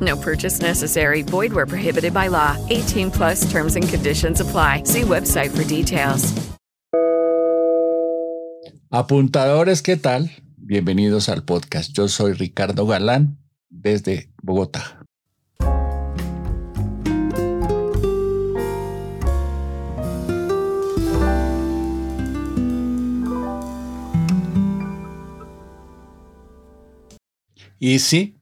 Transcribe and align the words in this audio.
No 0.00 0.16
purchase 0.16 0.60
necessary. 0.60 1.22
Void 1.22 1.52
where 1.52 1.66
prohibited 1.66 2.14
by 2.14 2.28
law. 2.28 2.56
18 2.70 3.10
plus 3.10 3.50
terms 3.50 3.76
and 3.76 3.88
conditions 3.88 4.40
apply. 4.40 4.84
See 4.84 5.02
website 5.02 5.50
for 5.50 5.64
details. 5.64 6.32
Apuntadores, 8.92 9.82
¿qué 9.82 9.96
tal? 9.96 10.30
Bienvenidos 10.56 11.28
al 11.28 11.44
podcast. 11.44 11.92
Yo 11.92 12.08
soy 12.08 12.32
Ricardo 12.32 12.86
Galán 12.86 13.38
desde 13.68 14.32
Bogotá. 14.42 14.96
Y 27.78 27.98
sí, 28.00 28.39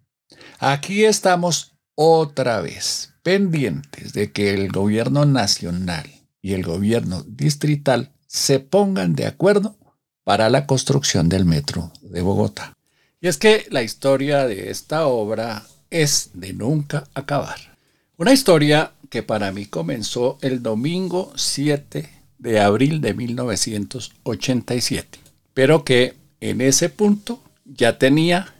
aquí 0.58 1.04
estamos 1.04 1.72
otra 1.94 2.60
vez 2.60 3.14
pendientes 3.22 4.12
de 4.12 4.32
que 4.32 4.54
el 4.54 4.70
gobierno 4.70 5.24
nacional 5.24 6.08
y 6.40 6.54
el 6.54 6.62
gobierno 6.62 7.24
distrital 7.26 8.12
se 8.26 8.60
pongan 8.60 9.14
de 9.14 9.26
acuerdo 9.26 9.76
para 10.24 10.50
la 10.50 10.66
construcción 10.66 11.28
del 11.28 11.44
metro 11.44 11.92
de 12.02 12.22
Bogotá. 12.22 12.76
Y 13.20 13.28
es 13.28 13.36
que 13.36 13.66
la 13.70 13.82
historia 13.82 14.46
de 14.46 14.70
esta 14.70 15.06
obra 15.06 15.64
es 15.90 16.30
de 16.34 16.52
nunca 16.52 17.04
acabar. 17.14 17.76
Una 18.16 18.32
historia 18.32 18.92
que 19.10 19.22
para 19.22 19.52
mí 19.52 19.66
comenzó 19.66 20.38
el 20.42 20.62
domingo 20.62 21.32
7 21.34 22.08
de 22.38 22.60
abril 22.60 23.00
de 23.00 23.14
1987, 23.14 25.18
pero 25.54 25.84
que 25.84 26.14
en 26.40 26.60
ese 26.60 26.88
punto 26.88 27.42
ya 27.64 27.98
tenía 27.98 28.54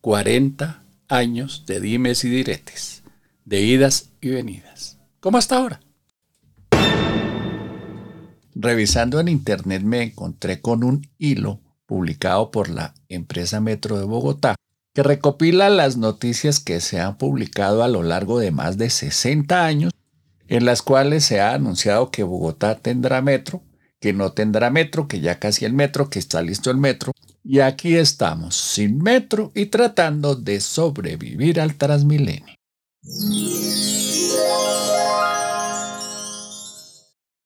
40 0.00 0.83
años 1.08 1.64
de 1.66 1.80
dimes 1.80 2.24
y 2.24 2.30
diretes, 2.30 3.02
de 3.44 3.60
idas 3.60 4.10
y 4.20 4.30
venidas, 4.30 4.98
como 5.20 5.38
hasta 5.38 5.56
ahora. 5.56 5.80
Revisando 8.54 9.20
en 9.20 9.28
internet 9.28 9.82
me 9.82 10.02
encontré 10.02 10.60
con 10.60 10.84
un 10.84 11.08
hilo 11.18 11.60
publicado 11.86 12.50
por 12.50 12.68
la 12.68 12.94
empresa 13.08 13.60
Metro 13.60 13.98
de 13.98 14.04
Bogotá 14.04 14.56
que 14.94 15.02
recopila 15.02 15.68
las 15.70 15.96
noticias 15.96 16.60
que 16.60 16.80
se 16.80 17.00
han 17.00 17.18
publicado 17.18 17.82
a 17.82 17.88
lo 17.88 18.04
largo 18.04 18.38
de 18.38 18.52
más 18.52 18.78
de 18.78 18.90
60 18.90 19.66
años, 19.66 19.92
en 20.46 20.64
las 20.64 20.82
cuales 20.82 21.24
se 21.24 21.40
ha 21.40 21.52
anunciado 21.52 22.12
que 22.12 22.22
Bogotá 22.22 22.76
tendrá 22.76 23.20
metro, 23.20 23.62
que 24.00 24.12
no 24.12 24.32
tendrá 24.32 24.70
metro, 24.70 25.08
que 25.08 25.18
ya 25.18 25.40
casi 25.40 25.64
el 25.64 25.72
metro, 25.72 26.08
que 26.08 26.20
está 26.20 26.42
listo 26.42 26.70
el 26.70 26.76
metro. 26.76 27.12
Y 27.46 27.60
aquí 27.60 27.96
estamos, 27.96 28.56
sin 28.56 28.98
metro 28.98 29.52
y 29.54 29.66
tratando 29.66 30.34
de 30.34 30.60
sobrevivir 30.60 31.60
al 31.60 31.74
Transmilenio. 31.74 32.54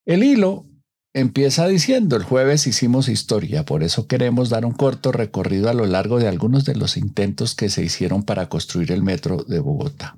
El 0.06 0.22
hilo 0.22 0.66
empieza 1.12 1.66
diciendo, 1.66 2.14
el 2.14 2.22
jueves 2.22 2.69
hicimos 2.69 3.09
historia, 3.09 3.64
por 3.64 3.82
eso 3.82 4.06
queremos 4.06 4.50
dar 4.50 4.64
un 4.64 4.72
corto 4.72 5.10
recorrido 5.10 5.69
a 5.69 5.75
lo 5.75 5.84
largo 5.84 6.20
de 6.20 6.28
algunos 6.28 6.65
de 6.65 6.76
los 6.76 6.97
intentos 6.97 7.56
que 7.56 7.69
se 7.69 7.82
hicieron 7.82 8.22
para 8.22 8.48
construir 8.48 8.92
el 8.92 9.03
metro 9.03 9.42
de 9.42 9.59
Bogotá. 9.59 10.16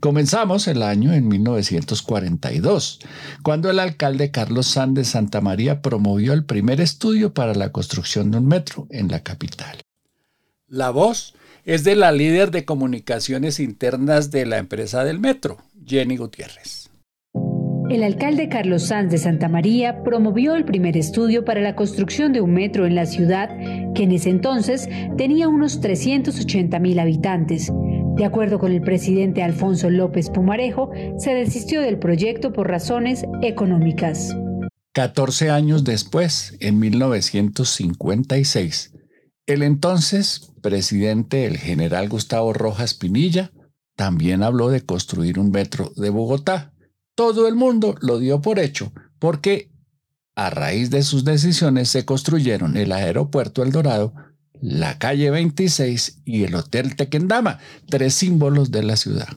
Comenzamos 0.00 0.66
el 0.68 0.82
año 0.82 1.12
en 1.12 1.28
1942, 1.28 3.00
cuando 3.42 3.70
el 3.70 3.78
alcalde 3.78 4.30
Carlos 4.30 4.66
Sanz 4.66 4.94
de 4.94 5.04
Santa 5.04 5.40
María 5.40 5.82
promovió 5.82 6.32
el 6.32 6.44
primer 6.44 6.80
estudio 6.80 7.32
para 7.34 7.54
la 7.54 7.70
construcción 7.70 8.30
de 8.30 8.38
un 8.38 8.48
metro 8.48 8.86
en 8.90 9.08
la 9.08 9.20
capital. 9.20 9.80
La 10.66 10.90
voz 10.90 11.34
es 11.64 11.84
de 11.84 11.96
la 11.96 12.12
líder 12.12 12.50
de 12.50 12.64
comunicaciones 12.64 13.60
internas 13.60 14.30
de 14.30 14.46
la 14.46 14.58
empresa 14.58 15.04
del 15.04 15.18
metro, 15.18 15.58
Jenny 15.84 16.16
Gutiérrez. 16.16 16.90
El 17.90 18.04
alcalde 18.04 18.48
Carlos 18.48 18.86
Sanz 18.86 19.10
de 19.10 19.18
Santa 19.18 19.48
María 19.48 20.04
promovió 20.04 20.54
el 20.54 20.64
primer 20.64 20.96
estudio 20.96 21.44
para 21.44 21.60
la 21.60 21.74
construcción 21.74 22.32
de 22.32 22.40
un 22.40 22.54
metro 22.54 22.86
en 22.86 22.94
la 22.94 23.04
ciudad, 23.04 23.50
que 23.96 24.04
en 24.04 24.12
ese 24.12 24.30
entonces 24.30 24.88
tenía 25.16 25.48
unos 25.48 25.80
380 25.80 26.78
mil 26.78 27.00
habitantes. 27.00 27.72
De 28.20 28.26
acuerdo 28.26 28.58
con 28.58 28.70
el 28.70 28.82
presidente 28.82 29.42
Alfonso 29.42 29.88
López 29.88 30.28
Pumarejo, 30.28 30.90
se 31.16 31.32
desistió 31.32 31.80
del 31.80 31.98
proyecto 31.98 32.52
por 32.52 32.68
razones 32.68 33.24
económicas. 33.40 34.36
14 34.92 35.48
años 35.48 35.84
después, 35.84 36.54
en 36.60 36.78
1956, 36.80 38.92
el 39.46 39.62
entonces 39.62 40.52
presidente, 40.60 41.46
el 41.46 41.56
general 41.56 42.10
Gustavo 42.10 42.52
Rojas 42.52 42.92
Pinilla, 42.92 43.52
también 43.96 44.42
habló 44.42 44.68
de 44.68 44.82
construir 44.82 45.38
un 45.38 45.50
metro 45.50 45.90
de 45.96 46.10
Bogotá 46.10 46.74
todo 47.14 47.48
el 47.48 47.54
mundo 47.54 47.94
lo 48.02 48.18
dio 48.18 48.42
por 48.42 48.58
hecho, 48.58 48.92
porque 49.18 49.70
a 50.34 50.50
raíz 50.50 50.90
de 50.90 51.02
sus 51.02 51.24
decisiones 51.24 51.88
se 51.88 52.04
construyeron 52.04 52.76
el 52.76 52.92
aeropuerto 52.92 53.62
El 53.62 53.72
Dorado, 53.72 54.12
la 54.60 54.98
calle 54.98 55.30
26 55.30 56.22
y 56.24 56.44
el 56.44 56.54
Hotel 56.54 56.96
Tequendama, 56.96 57.58
tres 57.88 58.14
símbolos 58.14 58.70
de 58.70 58.82
la 58.82 58.96
ciudad. 58.96 59.28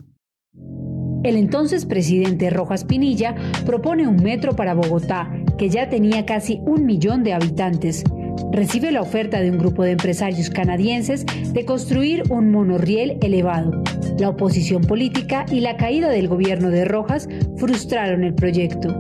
El 1.24 1.38
entonces 1.38 1.86
presidente 1.86 2.50
Rojas 2.50 2.84
Pinilla 2.84 3.34
propone 3.66 4.08
un 4.08 4.18
metro 4.18 4.56
para 4.56 4.74
Bogotá, 4.74 5.32
que 5.58 5.70
ya 5.70 5.90
tenía 5.90 6.26
casi 6.26 6.60
un 6.66 6.86
millón 6.86 7.24
de 7.24 7.34
habitantes. 7.34 8.04
Recibe 8.52 8.92
la 8.92 9.02
oferta 9.02 9.40
de 9.40 9.50
un 9.50 9.58
grupo 9.58 9.84
de 9.84 9.92
empresarios 9.92 10.50
canadienses 10.50 11.26
de 11.54 11.66
construir 11.66 12.24
un 12.30 12.52
monorriel 12.52 13.18
elevado. 13.22 13.72
La 14.20 14.30
oposición 14.30 14.82
política 14.82 15.46
y 15.50 15.62
la 15.62 15.78
caída 15.78 16.10
del 16.10 16.28
gobierno 16.28 16.70
de 16.70 16.84
Rojas 16.84 17.30
frustraron 17.58 18.24
el 18.26 18.36
proyecto. 18.36 19.00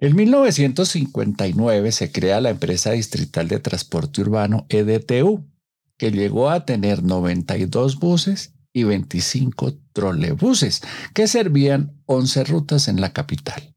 En 0.00 0.16
1959 0.16 1.92
se 1.92 2.12
crea 2.12 2.40
la 2.40 2.50
empresa 2.50 2.90
distrital 2.90 3.48
de 3.48 3.60
transporte 3.60 4.20
urbano 4.20 4.66
EDTU, 4.68 5.46
que 5.96 6.10
llegó 6.10 6.50
a 6.50 6.64
tener 6.64 7.02
92 7.02 7.98
buses 7.98 8.54
y 8.72 8.84
25 8.84 9.74
trolebuses, 9.92 10.82
que 11.14 11.28
servían 11.28 12.00
11 12.06 12.44
rutas 12.44 12.88
en 12.88 13.00
la 13.00 13.12
capital. 13.12 13.74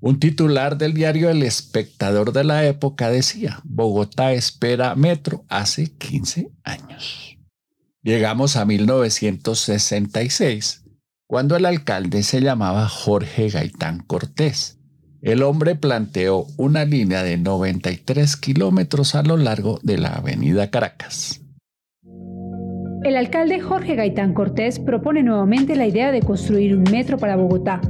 Un 0.00 0.20
titular 0.20 0.78
del 0.78 0.94
diario 0.94 1.28
El 1.28 1.42
Espectador 1.42 2.32
de 2.32 2.44
la 2.44 2.64
época 2.64 3.10
decía, 3.10 3.60
Bogotá 3.64 4.32
espera 4.32 4.94
metro 4.94 5.44
hace 5.48 5.92
15 5.92 6.52
años. 6.62 7.36
Llegamos 8.02 8.54
a 8.54 8.64
1966, 8.64 10.84
cuando 11.26 11.56
el 11.56 11.66
alcalde 11.66 12.22
se 12.22 12.40
llamaba 12.40 12.88
Jorge 12.88 13.48
Gaitán 13.48 13.98
Cortés. 13.98 14.77
El 15.28 15.42
hombre 15.42 15.74
planteó 15.74 16.46
una 16.56 16.86
línea 16.86 17.22
de 17.22 17.36
93 17.36 18.34
kilómetros 18.38 19.14
a 19.14 19.22
lo 19.22 19.36
largo 19.36 19.78
de 19.82 19.98
la 19.98 20.14
avenida 20.14 20.70
Caracas. 20.70 21.42
El 23.04 23.14
alcalde 23.14 23.60
Jorge 23.60 23.94
Gaitán 23.94 24.32
Cortés 24.32 24.78
propone 24.78 25.22
nuevamente 25.22 25.76
la 25.76 25.86
idea 25.86 26.12
de 26.12 26.22
construir 26.22 26.74
un 26.74 26.84
metro 26.84 27.18
para 27.18 27.36
Bogotá. 27.36 27.82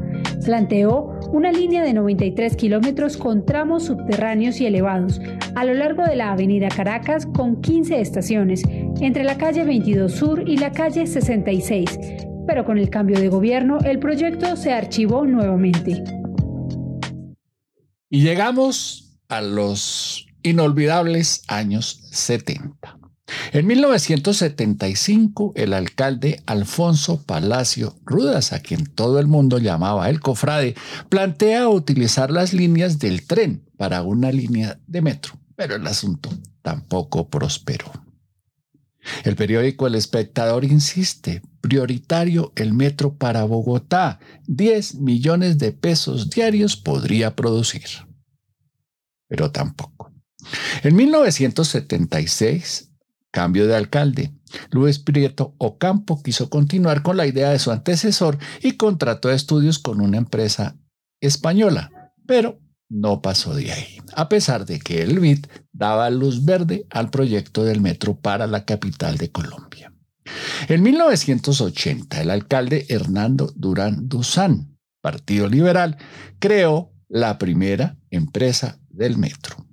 Planteó 0.44 1.16
una 1.32 1.52
línea 1.52 1.84
de 1.84 1.94
93 1.94 2.56
kilómetros 2.56 3.16
con 3.16 3.46
tramos 3.46 3.84
subterráneos 3.84 4.60
y 4.60 4.66
elevados 4.66 5.20
a 5.54 5.64
lo 5.64 5.74
largo 5.74 6.02
de 6.02 6.16
la 6.16 6.32
avenida 6.32 6.66
Caracas 6.66 7.24
con 7.24 7.60
15 7.60 8.00
estaciones 8.00 8.64
entre 9.00 9.22
la 9.22 9.38
calle 9.38 9.62
22 9.62 10.10
Sur 10.10 10.42
y 10.44 10.56
la 10.56 10.72
calle 10.72 11.06
66, 11.06 12.00
pero 12.48 12.64
con 12.64 12.78
el 12.78 12.90
cambio 12.90 13.20
de 13.20 13.28
gobierno 13.28 13.78
el 13.84 14.00
proyecto 14.00 14.56
se 14.56 14.72
archivó 14.72 15.24
nuevamente. 15.24 16.02
Y 18.10 18.22
llegamos 18.22 19.18
a 19.28 19.42
los 19.42 20.26
inolvidables 20.42 21.42
años 21.46 22.00
70. 22.10 22.98
En 23.52 23.66
1975, 23.66 25.52
el 25.54 25.74
alcalde 25.74 26.42
Alfonso 26.46 27.22
Palacio 27.22 27.96
Rudas, 28.06 28.54
a 28.54 28.60
quien 28.60 28.86
todo 28.86 29.18
el 29.18 29.26
mundo 29.26 29.58
llamaba 29.58 30.08
el 30.08 30.20
cofrade, 30.20 30.74
plantea 31.10 31.68
utilizar 31.68 32.30
las 32.30 32.54
líneas 32.54 32.98
del 32.98 33.26
tren 33.26 33.62
para 33.76 34.02
una 34.02 34.32
línea 34.32 34.78
de 34.86 35.02
metro, 35.02 35.34
pero 35.54 35.76
el 35.76 35.86
asunto 35.86 36.30
tampoco 36.62 37.28
prosperó. 37.28 37.92
El 39.24 39.36
periódico 39.36 39.86
El 39.86 39.94
Espectador 39.94 40.64
insiste, 40.64 41.42
prioritario 41.60 42.52
el 42.56 42.72
metro 42.72 43.14
para 43.14 43.44
Bogotá, 43.44 44.20
10 44.46 44.96
millones 44.96 45.58
de 45.58 45.72
pesos 45.72 46.30
diarios 46.30 46.76
podría 46.76 47.36
producir. 47.36 47.88
Pero 49.28 49.50
tampoco. 49.50 50.12
En 50.82 50.96
1976, 50.96 52.90
cambio 53.30 53.66
de 53.66 53.76
alcalde, 53.76 54.32
Luis 54.70 54.98
Prieto 54.98 55.54
Ocampo 55.58 56.22
quiso 56.22 56.48
continuar 56.48 57.02
con 57.02 57.16
la 57.16 57.26
idea 57.26 57.50
de 57.50 57.58
su 57.58 57.70
antecesor 57.70 58.38
y 58.62 58.72
contrató 58.72 59.30
estudios 59.30 59.78
con 59.78 60.00
una 60.00 60.16
empresa 60.16 60.76
española, 61.20 62.12
pero 62.26 62.60
no 62.88 63.22
pasó 63.22 63.54
de 63.54 63.72
ahí, 63.72 63.98
a 64.14 64.28
pesar 64.28 64.66
de 64.66 64.78
que 64.78 65.02
el 65.02 65.20
BID 65.20 65.46
daba 65.72 66.10
luz 66.10 66.44
verde 66.44 66.86
al 66.90 67.10
proyecto 67.10 67.64
del 67.64 67.80
metro 67.80 68.16
para 68.16 68.46
la 68.46 68.64
capital 68.64 69.16
de 69.16 69.30
Colombia. 69.30 69.92
En 70.68 70.82
1980, 70.82 72.20
el 72.20 72.30
alcalde 72.30 72.86
Hernando 72.88 73.52
Durán 73.54 74.08
Duzán, 74.08 74.76
Partido 75.00 75.48
Liberal, 75.48 75.96
creó 76.38 76.92
la 77.08 77.38
primera 77.38 77.96
empresa 78.10 78.78
del 78.90 79.16
metro. 79.16 79.68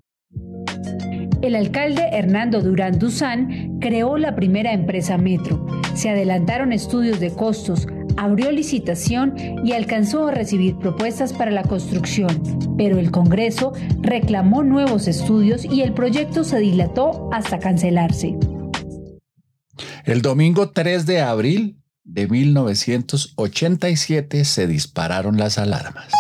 El 1.41 1.55
alcalde 1.55 2.09
Hernando 2.11 2.61
Durán 2.61 2.97
Duzán 2.97 3.77
creó 3.79 4.17
la 4.17 4.35
primera 4.35 4.73
empresa 4.73 5.17
Metro. 5.17 5.65
Se 5.93 6.09
adelantaron 6.09 6.73
estudios 6.73 7.19
de 7.19 7.31
costos, 7.31 7.87
abrió 8.17 8.51
licitación 8.51 9.35
y 9.63 9.71
alcanzó 9.73 10.27
a 10.27 10.31
recibir 10.31 10.77
propuestas 10.77 11.33
para 11.33 11.51
la 11.51 11.61
construcción, 11.63 12.75
pero 12.77 12.97
el 12.99 13.11
Congreso 13.11 13.73
reclamó 14.01 14.63
nuevos 14.63 15.07
estudios 15.07 15.65
y 15.65 15.81
el 15.81 15.93
proyecto 15.93 16.43
se 16.43 16.59
dilató 16.59 17.29
hasta 17.31 17.59
cancelarse. 17.59 18.37
El 20.05 20.21
domingo 20.21 20.71
3 20.71 21.05
de 21.05 21.21
abril 21.21 21.81
de 22.03 22.27
1987 22.27 24.43
se 24.45 24.67
dispararon 24.67 25.37
las 25.37 25.57
alarmas. 25.57 26.11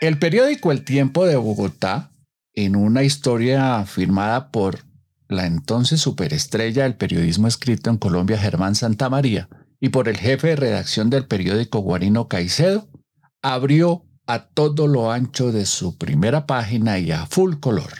El 0.00 0.18
periódico 0.18 0.72
El 0.72 0.84
Tiempo 0.84 1.24
de 1.24 1.36
Bogotá, 1.36 2.12
en 2.52 2.76
una 2.76 3.02
historia 3.02 3.82
firmada 3.86 4.50
por 4.50 4.80
la 5.28 5.46
entonces 5.46 6.00
superestrella 6.00 6.84
del 6.84 6.96
periodismo 6.96 7.48
escrito 7.48 7.90
en 7.90 7.96
Colombia, 7.96 8.38
Germán 8.38 8.74
Santamaría, 8.74 9.48
y 9.80 9.90
por 9.90 10.08
el 10.08 10.16
jefe 10.16 10.48
de 10.48 10.56
redacción 10.56 11.10
del 11.10 11.26
periódico 11.26 11.80
Guarino 11.80 12.28
Caicedo, 12.28 12.88
abrió 13.42 14.04
a 14.26 14.46
todo 14.46 14.86
lo 14.86 15.12
ancho 15.12 15.52
de 15.52 15.66
su 15.66 15.96
primera 15.96 16.46
página 16.46 16.98
y 16.98 17.12
a 17.12 17.26
full 17.26 17.56
color. 17.60 17.92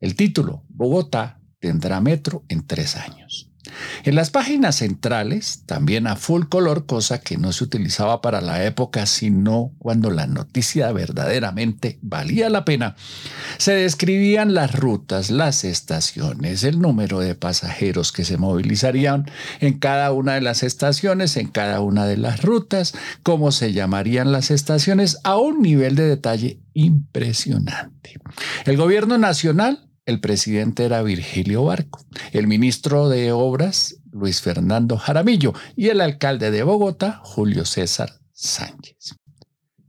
El 0.00 0.14
título, 0.14 0.64
Bogotá 0.68 1.40
tendrá 1.58 2.00
metro 2.00 2.44
en 2.48 2.66
tres 2.66 2.96
años. 2.96 3.50
En 4.04 4.14
las 4.14 4.30
páginas 4.30 4.76
centrales, 4.76 5.62
también 5.66 6.06
a 6.06 6.16
full 6.16 6.44
color, 6.48 6.86
cosa 6.86 7.20
que 7.20 7.36
no 7.36 7.52
se 7.52 7.64
utilizaba 7.64 8.20
para 8.20 8.40
la 8.40 8.64
época, 8.64 9.06
sino 9.06 9.72
cuando 9.78 10.10
la 10.10 10.26
noticia 10.26 10.92
verdaderamente 10.92 11.98
valía 12.02 12.48
la 12.50 12.64
pena, 12.64 12.96
se 13.58 13.72
describían 13.72 14.54
las 14.54 14.74
rutas, 14.74 15.30
las 15.30 15.64
estaciones, 15.64 16.64
el 16.64 16.80
número 16.80 17.20
de 17.20 17.34
pasajeros 17.34 18.12
que 18.12 18.24
se 18.24 18.36
movilizarían 18.36 19.30
en 19.60 19.78
cada 19.78 20.12
una 20.12 20.34
de 20.34 20.40
las 20.40 20.62
estaciones, 20.62 21.36
en 21.36 21.48
cada 21.48 21.80
una 21.80 22.06
de 22.06 22.16
las 22.16 22.42
rutas, 22.42 22.94
cómo 23.22 23.52
se 23.52 23.72
llamarían 23.72 24.32
las 24.32 24.50
estaciones, 24.50 25.18
a 25.24 25.36
un 25.36 25.62
nivel 25.62 25.94
de 25.94 26.08
detalle 26.08 26.60
impresionante. 26.74 28.20
El 28.64 28.76
gobierno 28.76 29.18
nacional 29.18 29.85
el 30.06 30.20
presidente 30.20 30.84
era 30.84 31.02
Virgilio 31.02 31.64
Barco, 31.64 32.00
el 32.32 32.46
ministro 32.46 33.08
de 33.08 33.32
Obras 33.32 33.96
Luis 34.12 34.40
Fernando 34.40 34.96
Jaramillo 34.96 35.52
y 35.76 35.88
el 35.88 36.00
alcalde 36.00 36.50
de 36.50 36.62
Bogotá 36.62 37.20
Julio 37.24 37.64
César 37.64 38.20
Sánchez. 38.32 39.16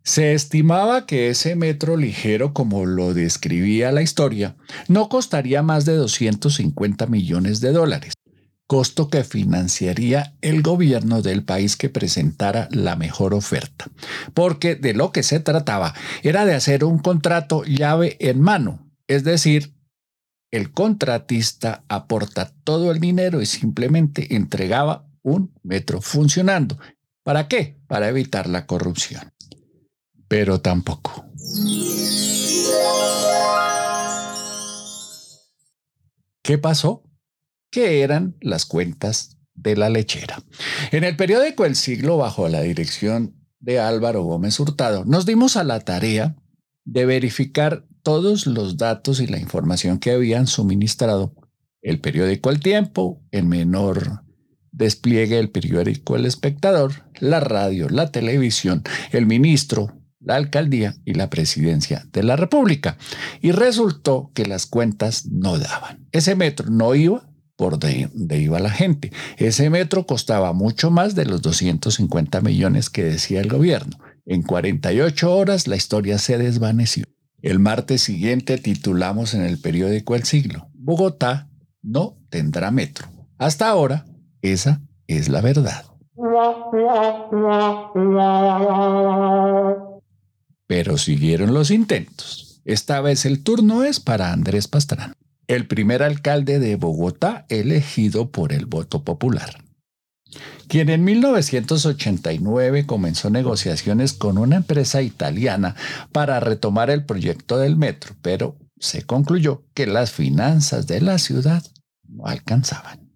Se 0.03 0.33
estimaba 0.33 1.05
que 1.05 1.29
ese 1.29 1.55
metro 1.55 1.97
ligero, 1.97 2.53
como 2.53 2.85
lo 2.85 3.13
describía 3.13 3.91
la 3.91 4.01
historia, 4.01 4.55
no 4.87 5.09
costaría 5.09 5.61
más 5.61 5.85
de 5.85 5.95
250 5.95 7.07
millones 7.07 7.59
de 7.59 7.73
dólares, 7.73 8.13
costo 8.67 9.09
que 9.09 9.23
financiaría 9.23 10.35
el 10.41 10.61
gobierno 10.61 11.21
del 11.21 11.43
país 11.43 11.75
que 11.75 11.89
presentara 11.89 12.69
la 12.71 12.95
mejor 12.95 13.33
oferta, 13.33 13.89
porque 14.33 14.75
de 14.75 14.93
lo 14.93 15.11
que 15.11 15.23
se 15.23 15.39
trataba 15.39 15.93
era 16.23 16.45
de 16.45 16.55
hacer 16.55 16.83
un 16.83 16.99
contrato 16.99 17.63
llave 17.65 18.15
en 18.19 18.41
mano, 18.41 18.89
es 19.07 19.23
decir, 19.23 19.76
el 20.51 20.71
contratista 20.71 21.83
aporta 21.89 22.53
todo 22.63 22.91
el 22.91 22.99
dinero 22.99 23.41
y 23.41 23.45
simplemente 23.45 24.35
entregaba 24.35 25.05
un 25.21 25.53
metro 25.63 26.01
funcionando. 26.01 26.77
¿Para 27.23 27.47
qué? 27.47 27.77
Para 27.87 28.07
evitar 28.07 28.47
la 28.47 28.65
corrupción. 28.65 29.33
Pero 30.27 30.61
tampoco. 30.61 31.25
¿Qué 36.41 36.57
pasó? 36.57 37.03
Que 37.69 38.01
eran 38.01 38.37
las 38.39 38.65
cuentas 38.65 39.37
de 39.53 39.75
la 39.75 39.89
lechera. 39.89 40.41
En 40.91 41.03
el 41.03 41.17
periódico 41.17 41.65
El 41.65 41.75
Siglo, 41.75 42.17
bajo 42.17 42.47
la 42.47 42.61
dirección 42.61 43.35
de 43.59 43.79
Álvaro 43.79 44.23
Gómez 44.23 44.57
Hurtado, 44.59 45.03
nos 45.03 45.25
dimos 45.25 45.57
a 45.57 45.65
la 45.65 45.81
tarea 45.81 46.37
de 46.85 47.05
verificar 47.05 47.85
todos 48.07 48.47
los 48.47 48.77
datos 48.77 49.19
y 49.19 49.27
la 49.27 49.37
información 49.37 49.99
que 49.99 50.11
habían 50.11 50.47
suministrado 50.47 51.35
el 51.81 51.99
periódico 51.99 52.49
El 52.49 52.61
Tiempo, 52.61 53.21
en 53.31 53.49
menor 53.49 54.23
despliegue 54.71 55.37
el 55.37 55.49
periódico 55.49 56.15
El 56.15 56.25
Espectador, 56.25 57.03
la 57.19 57.41
radio, 57.41 57.89
la 57.89 58.09
televisión, 58.09 58.81
el 59.11 59.25
ministro, 59.25 59.99
la 60.21 60.35
alcaldía 60.35 60.95
y 61.03 61.15
la 61.15 61.29
presidencia 61.29 62.07
de 62.13 62.23
la 62.23 62.37
República. 62.37 62.97
Y 63.41 63.51
resultó 63.51 64.31
que 64.33 64.45
las 64.45 64.67
cuentas 64.67 65.25
no 65.25 65.59
daban. 65.59 66.07
Ese 66.13 66.35
metro 66.35 66.69
no 66.69 66.95
iba 66.95 67.29
por 67.57 67.77
donde 67.77 68.39
iba 68.39 68.59
la 68.59 68.71
gente. 68.71 69.11
Ese 69.35 69.69
metro 69.69 70.05
costaba 70.05 70.53
mucho 70.53 70.91
más 70.91 71.13
de 71.13 71.25
los 71.25 71.41
250 71.41 72.39
millones 72.39 72.89
que 72.89 73.03
decía 73.03 73.41
el 73.41 73.49
gobierno. 73.49 73.99
En 74.25 74.43
48 74.43 75.35
horas 75.35 75.67
la 75.67 75.75
historia 75.75 76.17
se 76.19 76.37
desvaneció. 76.37 77.03
El 77.41 77.59
martes 77.59 78.01
siguiente 78.01 78.57
titulamos 78.57 79.35
en 79.35 79.43
el 79.43 79.59
periódico 79.59 80.15
El 80.15 80.23
Siglo, 80.23 80.69
Bogotá 80.73 81.49
no 81.83 82.17
tendrá 82.29 82.71
metro. 82.71 83.07
Hasta 83.37 83.69
ahora, 83.69 84.05
esa 84.41 84.81
es 85.05 85.29
la 85.29 85.41
verdad. 85.41 85.85
Pero 90.65 90.97
siguieron 90.97 91.53
los 91.53 91.69
intentos. 91.69 92.61
Esta 92.65 93.01
vez 93.01 93.25
el 93.25 93.43
turno 93.43 93.83
es 93.83 93.99
para 93.99 94.33
Andrés 94.33 94.67
Pastrana, 94.67 95.13
el 95.45 95.67
primer 95.67 96.01
alcalde 96.01 96.57
de 96.57 96.75
Bogotá 96.75 97.45
elegido 97.49 98.31
por 98.31 98.51
el 98.51 98.65
voto 98.65 99.03
popular 99.03 99.66
quien 100.67 100.89
en 100.89 101.03
1989 101.03 102.85
comenzó 102.85 103.29
negociaciones 103.29 104.13
con 104.13 104.37
una 104.37 104.57
empresa 104.57 105.01
italiana 105.01 105.75
para 106.11 106.39
retomar 106.39 106.89
el 106.89 107.05
proyecto 107.05 107.57
del 107.57 107.77
metro, 107.77 108.15
pero 108.21 108.57
se 108.79 109.03
concluyó 109.03 109.63
que 109.73 109.87
las 109.87 110.11
finanzas 110.11 110.87
de 110.87 111.01
la 111.01 111.17
ciudad 111.17 111.63
no 112.07 112.25
alcanzaban. 112.25 113.11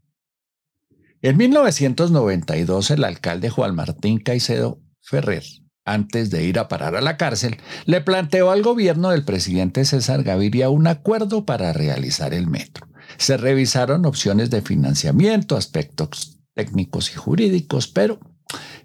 En 1.22 1.38
1992 1.38 2.92
el 2.92 3.04
alcalde 3.04 3.50
Juan 3.50 3.76
Martín 3.76 4.20
Caicedo 4.20 4.82
Ferrer, 5.02 5.44
antes 5.86 6.32
de 6.32 6.46
ir 6.46 6.58
a 6.58 6.68
parar 6.68 6.96
a 6.96 7.02
la 7.02 7.18
cárcel, 7.18 7.58
le 7.86 8.02
planteó 8.02 8.50
al 8.50 8.64
gobierno 8.64 9.10
del 9.10 9.24
presidente 9.24 9.86
César 9.86 10.24
Gaviria 10.24 10.70
un 10.70 10.88
acuerdo 10.88 11.46
para 11.46 11.74
realizar 11.74 12.34
el 12.34 12.48
metro. 12.48 12.88
Se 13.18 13.38
revisaron 13.38 14.06
opciones 14.06 14.50
de 14.50 14.62
financiamiento, 14.62 15.58
aspectos 15.58 16.41
técnicos 16.62 17.12
y 17.12 17.16
jurídicos, 17.16 17.88
pero 17.88 18.20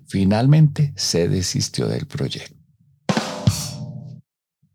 finalmente 0.06 0.94
se 0.96 1.28
desistió 1.28 1.88
del 1.88 2.06
proyecto. 2.06 2.56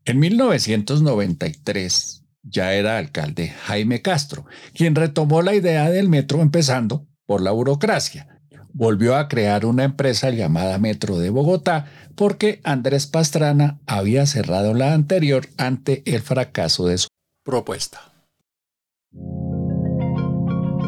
En 0.05 0.19
1993 0.19 2.25
ya 2.43 2.73
era 2.73 2.99
alcalde 2.99 3.55
Jaime 3.65 4.03
Castro, 4.03 4.45
quien 4.75 4.93
retomó 4.93 5.41
la 5.41 5.55
idea 5.55 5.89
del 5.89 6.09
metro 6.09 6.41
empezando 6.41 7.07
por 7.25 7.41
la 7.41 7.49
burocracia. 7.51 8.27
volvió 8.73 9.17
a 9.17 9.27
crear 9.27 9.65
una 9.65 9.83
empresa 9.83 10.29
llamada 10.29 10.77
Metro 10.77 11.17
de 11.17 11.29
Bogotá 11.29 11.87
porque 12.15 12.61
Andrés 12.63 13.05
Pastrana 13.05 13.81
había 13.85 14.25
cerrado 14.25 14.73
la 14.73 14.93
anterior 14.93 15.45
ante 15.57 16.03
el 16.05 16.21
fracaso 16.21 16.87
de 16.87 16.99
su 16.99 17.07
propuesta. 17.43 18.10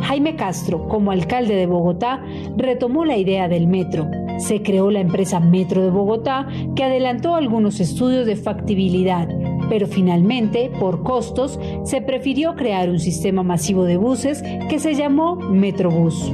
Jaime 0.04 0.36
Castro, 0.36 0.88
como 0.88 1.12
alcalde 1.12 1.56
de 1.56 1.66
Bogotá, 1.66 2.24
retomó 2.58 3.06
la 3.06 3.18
idea 3.18 3.48
del 3.48 3.68
metro. 3.68 4.10
Se 4.40 4.62
creó 4.62 4.92
la 4.92 5.00
empresa 5.00 5.40
Metro 5.40 5.82
de 5.82 5.90
Bogotá, 5.90 6.48
que 6.76 6.84
adelantó 6.84 7.36
algunos 7.36 7.80
estudios 7.80 8.26
de 8.26 8.36
factibilidad, 8.36 9.28
pero 9.70 9.88
finalmente, 9.88 10.72
por 10.80 11.04
costos, 11.04 11.60
se 11.86 12.02
prefirió 12.02 12.56
crear 12.56 12.90
un 12.90 13.00
sistema 13.00 13.44
masivo 13.44 13.86
de 13.86 13.98
buses 13.98 14.44
que 14.70 14.80
se 14.80 14.96
llamó 14.96 15.36
Metrobús. 15.36 16.32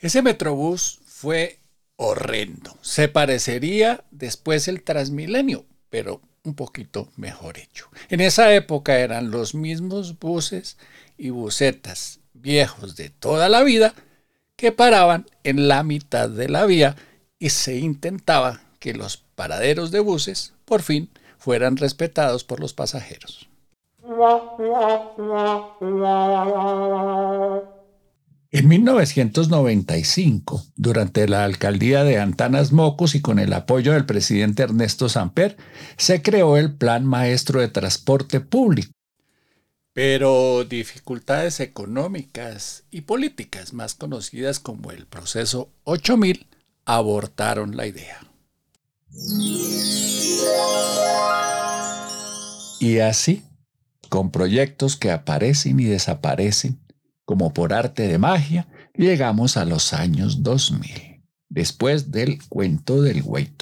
Ese 0.00 0.22
Metrobús 0.22 1.00
fue 1.06 1.58
horrendo. 1.96 2.70
Se 2.80 3.08
parecería 3.08 4.04
después 4.10 4.68
el 4.68 4.82
Transmilenio, 4.82 5.64
pero 5.90 6.20
un 6.48 6.54
poquito 6.54 7.08
mejor 7.16 7.58
hecho. 7.58 7.88
En 8.08 8.20
esa 8.20 8.52
época 8.54 8.98
eran 8.98 9.30
los 9.30 9.54
mismos 9.54 10.18
buses 10.18 10.78
y 11.16 11.30
busetas 11.30 12.20
viejos 12.34 12.96
de 12.96 13.10
toda 13.10 13.48
la 13.48 13.62
vida 13.62 13.94
que 14.56 14.72
paraban 14.72 15.26
en 15.44 15.68
la 15.68 15.82
mitad 15.82 16.28
de 16.28 16.48
la 16.48 16.64
vía 16.66 16.96
y 17.38 17.50
se 17.50 17.76
intentaba 17.76 18.60
que 18.80 18.94
los 18.94 19.16
paraderos 19.16 19.90
de 19.90 20.00
buses 20.00 20.54
por 20.64 20.82
fin 20.82 21.10
fueran 21.38 21.76
respetados 21.76 22.44
por 22.44 22.60
los 22.60 22.74
pasajeros. 22.74 23.48
En 28.50 28.66
1995, 28.66 30.64
durante 30.74 31.28
la 31.28 31.44
alcaldía 31.44 32.02
de 32.02 32.18
Antanas 32.18 32.72
Mocos 32.72 33.14
y 33.14 33.20
con 33.20 33.38
el 33.38 33.52
apoyo 33.52 33.92
del 33.92 34.06
presidente 34.06 34.62
Ernesto 34.62 35.10
Samper, 35.10 35.58
se 35.98 36.22
creó 36.22 36.56
el 36.56 36.74
Plan 36.74 37.04
Maestro 37.04 37.60
de 37.60 37.68
Transporte 37.68 38.40
Público. 38.40 38.90
Pero 39.92 40.64
dificultades 40.64 41.60
económicas 41.60 42.84
y 42.90 43.02
políticas, 43.02 43.74
más 43.74 43.94
conocidas 43.94 44.60
como 44.60 44.92
el 44.92 45.04
proceso 45.06 45.70
8000, 45.84 46.46
abortaron 46.86 47.76
la 47.76 47.86
idea. 47.86 48.18
Y 52.80 53.00
así, 53.00 53.42
con 54.08 54.30
proyectos 54.30 54.96
que 54.96 55.10
aparecen 55.10 55.80
y 55.80 55.84
desaparecen, 55.84 56.78
como 57.28 57.52
por 57.52 57.74
arte 57.74 58.08
de 58.08 58.16
magia, 58.16 58.66
llegamos 58.94 59.58
a 59.58 59.66
los 59.66 59.92
años 59.92 60.42
2000, 60.42 61.20
después 61.50 62.10
del 62.10 62.38
cuento 62.48 63.02
del 63.02 63.20
Way 63.22 63.52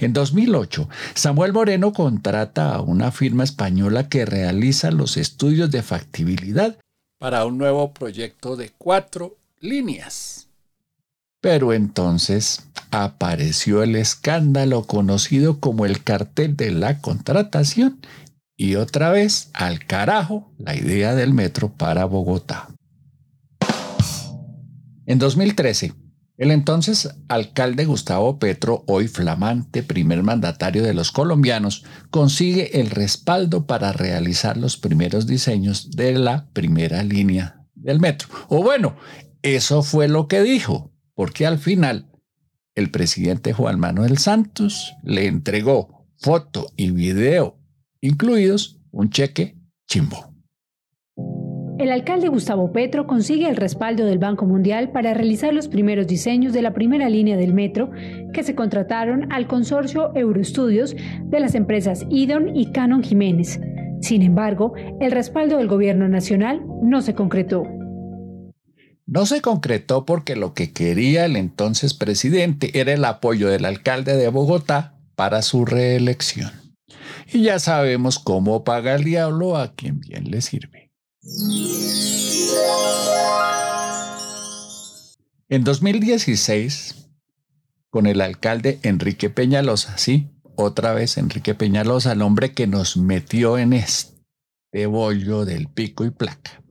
En 0.00 0.14
2008, 0.14 0.88
Samuel 1.12 1.52
Moreno 1.52 1.92
contrata 1.92 2.74
a 2.74 2.80
una 2.80 3.12
firma 3.12 3.44
española 3.44 4.08
que 4.08 4.24
realiza 4.24 4.90
los 4.90 5.18
estudios 5.18 5.70
de 5.70 5.82
factibilidad 5.82 6.78
para 7.18 7.44
un 7.44 7.58
nuevo 7.58 7.92
proyecto 7.92 8.56
de 8.56 8.70
cuatro 8.78 9.36
líneas. 9.60 10.48
Pero 11.42 11.74
entonces 11.74 12.62
apareció 12.90 13.82
el 13.82 13.96
escándalo 13.96 14.84
conocido 14.84 15.60
como 15.60 15.84
el 15.84 16.02
cartel 16.02 16.56
de 16.56 16.70
la 16.70 17.02
contratación 17.02 17.98
y 18.56 18.76
otra 18.76 19.10
vez 19.10 19.50
al 19.54 19.86
carajo 19.86 20.52
la 20.58 20.76
idea 20.76 21.14
del 21.14 21.32
metro 21.32 21.72
para 21.72 22.04
Bogotá. 22.04 22.68
En 25.06 25.18
2013, 25.18 25.94
el 26.38 26.50
entonces 26.50 27.08
alcalde 27.28 27.84
Gustavo 27.84 28.38
Petro, 28.38 28.84
hoy 28.86 29.08
flamante 29.08 29.82
primer 29.82 30.22
mandatario 30.22 30.82
de 30.82 30.94
los 30.94 31.12
colombianos, 31.12 31.84
consigue 32.10 32.80
el 32.80 32.90
respaldo 32.90 33.66
para 33.66 33.92
realizar 33.92 34.56
los 34.56 34.76
primeros 34.76 35.26
diseños 35.26 35.90
de 35.90 36.18
la 36.18 36.48
primera 36.52 37.02
línea 37.02 37.66
del 37.74 38.00
metro. 38.00 38.28
O 38.48 38.62
bueno, 38.62 38.96
eso 39.42 39.82
fue 39.82 40.08
lo 40.08 40.26
que 40.26 40.42
dijo, 40.42 40.92
porque 41.14 41.46
al 41.46 41.58
final 41.58 42.10
el 42.74 42.90
presidente 42.90 43.52
Juan 43.52 43.78
Manuel 43.78 44.18
Santos 44.18 44.94
le 45.02 45.26
entregó 45.26 46.06
foto 46.16 46.72
y 46.76 46.90
video 46.90 47.61
incluidos 48.02 48.78
un 48.90 49.08
cheque 49.08 49.56
chimbo. 49.88 50.32
El 51.78 51.90
alcalde 51.90 52.28
Gustavo 52.28 52.70
Petro 52.70 53.06
consigue 53.06 53.48
el 53.48 53.56
respaldo 53.56 54.04
del 54.04 54.18
Banco 54.18 54.44
Mundial 54.44 54.92
para 54.92 55.14
realizar 55.14 55.54
los 55.54 55.68
primeros 55.68 56.06
diseños 56.06 56.52
de 56.52 56.62
la 56.62 56.74
primera 56.74 57.08
línea 57.08 57.36
del 57.36 57.54
metro 57.54 57.90
que 58.34 58.42
se 58.42 58.54
contrataron 58.54 59.32
al 59.32 59.46
consorcio 59.46 60.14
Euroestudios 60.14 60.94
de 61.24 61.40
las 61.40 61.54
empresas 61.54 62.04
Idon 62.10 62.54
y 62.54 62.70
Canon 62.72 63.02
Jiménez. 63.02 63.58
Sin 64.00 64.22
embargo, 64.22 64.74
el 65.00 65.10
respaldo 65.12 65.56
del 65.56 65.68
gobierno 65.68 66.08
nacional 66.08 66.62
no 66.82 67.00
se 67.00 67.14
concretó. 67.14 67.64
No 69.06 69.26
se 69.26 69.40
concretó 69.40 70.04
porque 70.04 70.36
lo 70.36 70.54
que 70.54 70.72
quería 70.72 71.24
el 71.24 71.36
entonces 71.36 71.94
presidente 71.94 72.78
era 72.78 72.92
el 72.92 73.04
apoyo 73.04 73.48
del 73.48 73.64
alcalde 73.64 74.16
de 74.16 74.28
Bogotá 74.28 74.94
para 75.16 75.42
su 75.42 75.64
reelección. 75.64 76.61
Y 77.32 77.42
ya 77.42 77.58
sabemos 77.58 78.18
cómo 78.18 78.64
paga 78.64 78.94
el 78.94 79.04
diablo 79.04 79.56
a 79.56 79.74
quien 79.74 80.00
bien 80.00 80.30
le 80.30 80.40
sirve. 80.40 80.90
En 85.48 85.64
2016, 85.64 87.10
con 87.90 88.06
el 88.06 88.20
alcalde 88.20 88.80
Enrique 88.82 89.30
Peñalosa, 89.30 89.98
sí, 89.98 90.30
otra 90.56 90.94
vez 90.94 91.18
Enrique 91.18 91.54
Peñalosa, 91.54 92.12
el 92.12 92.22
hombre 92.22 92.52
que 92.52 92.66
nos 92.66 92.96
metió 92.96 93.58
en 93.58 93.72
este 93.72 94.86
bollo 94.86 95.44
del 95.44 95.68
pico 95.68 96.04
y 96.04 96.10
placa. 96.10 96.62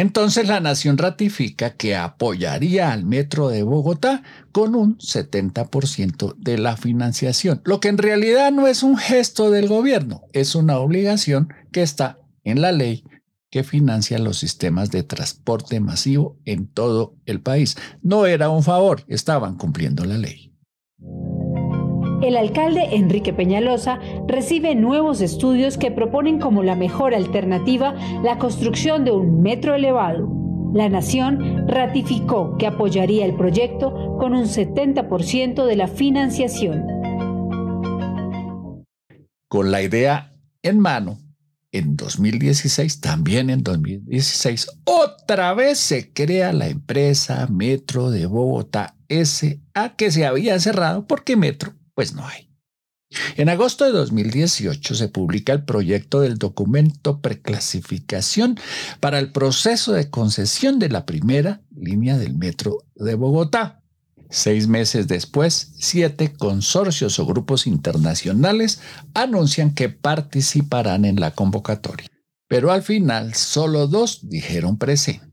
Entonces 0.00 0.46
la 0.46 0.60
nación 0.60 0.96
ratifica 0.96 1.70
que 1.70 1.96
apoyaría 1.96 2.92
al 2.92 3.04
Metro 3.04 3.48
de 3.48 3.64
Bogotá 3.64 4.22
con 4.52 4.76
un 4.76 4.96
70% 4.98 6.36
de 6.36 6.56
la 6.56 6.76
financiación, 6.76 7.62
lo 7.64 7.80
que 7.80 7.88
en 7.88 7.98
realidad 7.98 8.52
no 8.52 8.68
es 8.68 8.84
un 8.84 8.96
gesto 8.96 9.50
del 9.50 9.66
gobierno, 9.66 10.22
es 10.32 10.54
una 10.54 10.78
obligación 10.78 11.52
que 11.72 11.82
está 11.82 12.20
en 12.44 12.62
la 12.62 12.70
ley 12.70 13.02
que 13.50 13.64
financia 13.64 14.20
los 14.20 14.38
sistemas 14.38 14.92
de 14.92 15.02
transporte 15.02 15.80
masivo 15.80 16.38
en 16.44 16.68
todo 16.68 17.16
el 17.26 17.40
país. 17.40 17.76
No 18.00 18.26
era 18.26 18.50
un 18.50 18.62
favor, 18.62 19.02
estaban 19.08 19.56
cumpliendo 19.56 20.04
la 20.04 20.16
ley. 20.16 20.47
El 22.20 22.36
alcalde 22.36 22.96
Enrique 22.96 23.32
Peñalosa 23.32 24.00
recibe 24.26 24.74
nuevos 24.74 25.20
estudios 25.20 25.78
que 25.78 25.92
proponen 25.92 26.40
como 26.40 26.64
la 26.64 26.74
mejor 26.74 27.14
alternativa 27.14 27.94
la 28.24 28.38
construcción 28.38 29.04
de 29.04 29.12
un 29.12 29.40
metro 29.40 29.76
elevado. 29.76 30.28
La 30.74 30.88
nación 30.88 31.68
ratificó 31.68 32.56
que 32.58 32.66
apoyaría 32.66 33.24
el 33.24 33.36
proyecto 33.36 34.16
con 34.18 34.34
un 34.34 34.46
70% 34.46 35.64
de 35.64 35.76
la 35.76 35.86
financiación. 35.86 36.84
Con 39.48 39.70
la 39.70 39.80
idea 39.82 40.34
en 40.62 40.80
mano, 40.80 41.18
en 41.70 41.96
2016, 41.96 43.00
también 43.00 43.48
en 43.48 43.62
2016, 43.62 44.66
otra 44.82 45.54
vez 45.54 45.78
se 45.78 46.12
crea 46.12 46.52
la 46.52 46.66
empresa 46.66 47.46
Metro 47.46 48.10
de 48.10 48.26
Bogotá 48.26 48.96
SA 49.08 49.94
que 49.96 50.10
se 50.10 50.26
había 50.26 50.58
cerrado 50.58 51.06
porque 51.06 51.36
Metro 51.36 51.78
pues 51.98 52.14
no 52.14 52.24
hay. 52.24 52.48
En 53.36 53.48
agosto 53.48 53.84
de 53.84 53.90
2018 53.90 54.94
se 54.94 55.08
publica 55.08 55.52
el 55.52 55.64
proyecto 55.64 56.20
del 56.20 56.38
documento 56.38 57.20
preclasificación 57.20 58.56
para 59.00 59.18
el 59.18 59.32
proceso 59.32 59.94
de 59.94 60.08
concesión 60.08 60.78
de 60.78 60.90
la 60.90 61.04
primera 61.04 61.60
línea 61.74 62.16
del 62.16 62.38
metro 62.38 62.84
de 62.94 63.16
Bogotá. 63.16 63.82
Seis 64.30 64.68
meses 64.68 65.08
después, 65.08 65.72
siete 65.76 66.32
consorcios 66.32 67.18
o 67.18 67.26
grupos 67.26 67.66
internacionales 67.66 68.80
anuncian 69.14 69.74
que 69.74 69.88
participarán 69.88 71.04
en 71.04 71.18
la 71.18 71.32
convocatoria. 71.32 72.06
Pero 72.46 72.70
al 72.70 72.84
final 72.84 73.34
solo 73.34 73.88
dos 73.88 74.20
dijeron 74.28 74.78
presente 74.78 75.27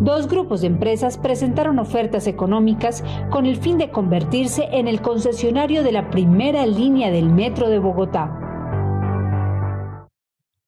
dos 0.00 0.28
grupos 0.28 0.60
de 0.60 0.68
empresas 0.68 1.18
presentaron 1.18 1.78
ofertas 1.78 2.26
económicas 2.26 3.02
con 3.30 3.46
el 3.46 3.56
fin 3.56 3.78
de 3.78 3.90
convertirse 3.90 4.68
en 4.72 4.88
el 4.88 5.00
concesionario 5.00 5.82
de 5.82 5.92
la 5.92 6.10
primera 6.10 6.66
línea 6.66 7.10
del 7.10 7.28
metro 7.30 7.68
de 7.68 7.78
Bogotá. 7.78 8.32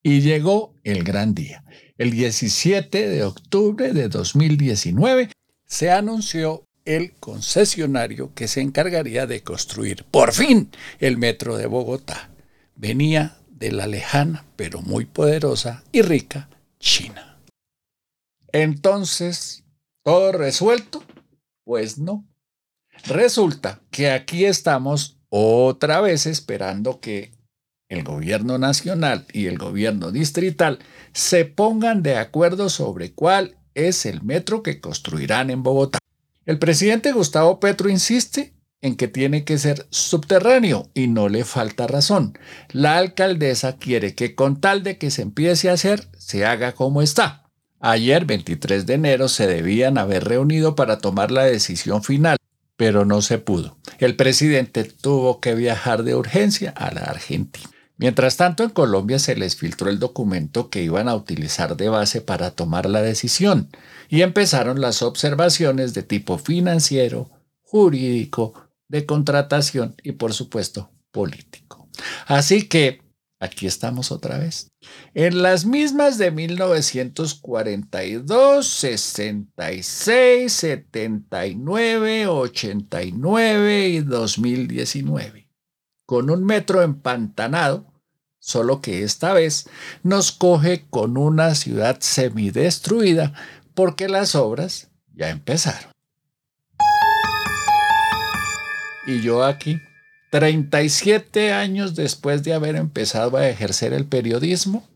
Y 0.03 0.21
llegó 0.21 0.75
el 0.83 1.05
gran 1.05 1.35
día. 1.35 1.63
El 1.99 2.11
17 2.13 3.09
de 3.09 3.25
octubre 3.25 3.93
de 3.93 4.09
2019 4.09 5.31
se 5.67 5.91
anunció 5.91 6.65
el 6.87 7.13
concesionario 7.13 8.33
que 8.35 8.49
se 8.49 8.63
encargaría 8.63 9.27
de 9.27 9.43
construir 9.43 10.05
por 10.11 10.33
fin 10.33 10.71
el 10.99 11.19
metro 11.19 11.57
de 11.57 11.67
Bogotá. 11.67 12.31
Venía 12.75 13.37
de 13.51 13.73
la 13.73 13.87
lejana 13.87 14.47
pero 14.57 14.81
muy 14.81 15.05
poderosa 15.05 15.85
y 15.93 16.01
rica 16.01 16.49
China. 16.79 17.30
Entonces, 18.53 19.65
¿todo 20.03 20.33
resuelto? 20.33 21.03
Pues 21.65 21.99
no. 21.99 22.27
Resulta 23.07 23.81
que 23.91 24.11
aquí 24.11 24.45
estamos 24.45 25.19
otra 25.29 26.01
vez 26.01 26.27
esperando 26.27 27.01
que 27.01 27.33
el 27.89 28.05
gobierno 28.05 28.59
nacional 28.59 29.27
y 29.33 29.47
el 29.47 29.59
gobierno 29.59 30.13
distrital 30.13 30.79
se 31.13 31.45
pongan 31.45 32.03
de 32.03 32.17
acuerdo 32.17 32.69
sobre 32.69 33.13
cuál 33.13 33.57
es 33.75 34.07
el 34.07 34.23
metro 34.23 34.63
que 34.63 34.81
construirán 34.81 35.51
en 35.51 35.63
Bogotá. 35.63 35.99
El 36.47 36.59
presidente 36.59 37.13
Gustavo 37.13 37.61
Petro 37.61 37.89
insiste 37.89 38.55
en 38.81 38.97
que 38.97 39.09
tiene 39.09 39.45
que 39.45 39.59
ser 39.59 39.87
subterráneo 39.91 40.89
y 40.95 41.09
no 41.09 41.29
le 41.29 41.45
falta 41.45 41.87
razón. 41.87 42.39
La 42.71 42.97
alcaldesa 42.97 43.77
quiere 43.77 44.15
que 44.15 44.35
con 44.35 44.61
tal 44.61 44.83
de 44.83 44.97
que 44.97 45.11
se 45.11 45.23
empiece 45.23 45.69
a 45.69 45.75
hacer, 45.75 46.09
se 46.17 46.47
haga 46.47 46.73
como 46.73 47.03
está. 47.03 47.40
Ayer, 47.81 48.27
23 48.27 48.85
de 48.85 48.95
enero, 48.95 49.29
se 49.29 49.47
debían 49.47 49.97
haber 49.97 50.25
reunido 50.25 50.77
para 50.77 50.99
tomar 50.99 51.31
la 51.31 51.45
decisión 51.45 52.03
final, 52.03 52.37
pero 52.77 53.07
no 53.07 53.23
se 53.23 53.39
pudo. 53.39 53.79
El 53.99 54.17
presidente 54.17 54.85
tuvo 54.85 55.41
que 55.41 55.55
viajar 55.55 56.03
de 56.03 56.15
urgencia 56.15 56.71
a 56.77 56.93
la 56.93 57.01
Argentina. 57.01 57.71
Mientras 57.97 58.37
tanto, 58.37 58.65
en 58.65 58.71
Colombia 58.71 59.19
se 59.19 59.35
les 59.35 59.57
filtró 59.57 59.89
el 59.89 59.99
documento 59.99 60.69
que 60.69 60.83
iban 60.83 61.09
a 61.09 61.15
utilizar 61.15 61.77
de 61.77 61.89
base 61.89 62.21
para 62.21 62.51
tomar 62.51 62.89
la 62.89 63.03
decisión 63.03 63.69
y 64.09 64.23
empezaron 64.23 64.81
las 64.81 65.03
observaciones 65.03 65.95
de 65.95 66.03
tipo 66.03 66.39
financiero, 66.39 67.31
jurídico, 67.63 68.69
de 68.89 69.07
contratación 69.07 69.97
y 70.03 70.13
por 70.13 70.35
supuesto 70.35 70.91
político. 71.13 71.89
Así 72.27 72.69
que 72.69 73.03
aquí 73.41 73.67
estamos 73.67 74.13
otra 74.13 74.39
vez. 74.39 74.71
En 75.15 75.43
las 75.43 75.65
mismas 75.65 76.19
de 76.19 76.31
1942, 76.31 78.67
66, 78.67 80.53
79, 80.53 82.27
89 82.29 83.89
y 83.89 84.01
2019. 84.01 85.49
Con 86.07 86.31
un 86.31 86.45
metro 86.45 86.83
empantanado, 86.83 87.93
solo 88.39 88.81
que 88.81 89.03
esta 89.03 89.33
vez 89.33 89.69
nos 90.03 90.31
coge 90.33 90.87
con 90.89 91.17
una 91.17 91.55
ciudad 91.55 91.99
semidestruida 92.01 93.33
porque 93.75 94.09
las 94.09 94.35
obras 94.35 94.91
ya 95.15 95.31
empezaron. 95.31 95.93
Y 99.07 99.23
yo 99.23 99.45
aquí, 99.45 99.79
37 100.31 101.53
años 101.53 101.97
después 101.97 102.45
de 102.45 102.55
haber 102.55 102.77
empezado 102.77 103.37
a 103.37 103.49
ejercer 103.49 103.93
el 103.93 104.07
periodismo, 104.07 104.89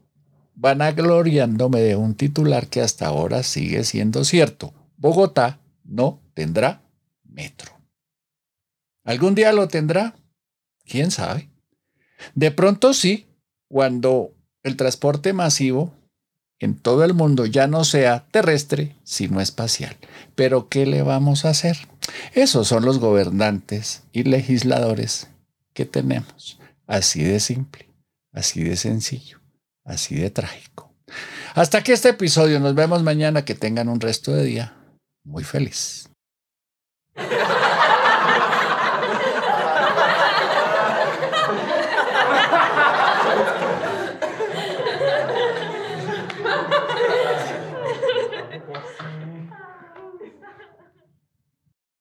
van 0.55 0.79
gloriándome 0.95 1.81
de 1.81 1.97
un 1.97 2.15
titular 2.15 2.69
que 2.69 2.81
hasta 2.81 3.07
ahora 3.07 3.43
sigue 3.43 3.83
siendo 3.85 4.25
cierto. 4.25 4.73
Bogotá 4.97 5.59
no 5.85 6.21
tendrá 6.35 6.83
metro. 7.25 7.73
¿Algún 9.03 9.35
día 9.35 9.53
lo 9.53 9.67
tendrá? 9.69 10.15
¿Quién 10.85 11.11
sabe? 11.11 11.51
De 12.35 12.53
pronto 12.53 12.95
sí, 12.95 13.27
cuando 13.69 14.33
el 14.63 14.77
transporte 14.77 15.33
masivo 15.33 15.93
en 16.61 16.77
todo 16.77 17.05
el 17.05 17.13
mundo 17.13 17.45
ya 17.45 17.67
no 17.67 17.85
sea 17.85 18.27
terrestre, 18.31 18.97
sino 19.03 19.41
espacial. 19.41 19.97
Pero 20.35 20.69
¿qué 20.69 20.87
le 20.87 21.03
vamos 21.03 21.45
a 21.45 21.51
hacer? 21.51 21.77
Esos 22.33 22.69
son 22.69 22.85
los 22.85 22.99
gobernantes 22.99 24.03
y 24.13 24.25
legisladores 24.25 25.29
que 25.73 25.85
tenemos. 25.85 26.59
Así 26.87 27.23
de 27.23 27.41
simple, 27.41 27.89
así 28.33 28.63
de 28.63 28.77
sencillo, 28.77 29.41
así 29.85 30.17
de 30.17 30.31
trágico. 30.31 30.93
Hasta 31.55 31.79
aquí 31.79 31.93
este 31.93 32.11
episodio. 32.11 32.61
Nos 32.61 32.75
vemos 32.75 33.03
mañana. 33.03 33.45
Que 33.45 33.55
tengan 33.55 33.89
un 33.89 34.01
resto 34.01 34.33
de 34.33 34.45
día 34.45 34.75
muy 35.25 35.45
feliz. 35.45 36.11